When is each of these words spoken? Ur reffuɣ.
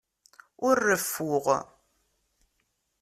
Ur 0.67 0.75
reffuɣ. 0.87 1.45